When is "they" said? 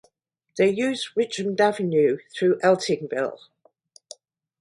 0.57-0.71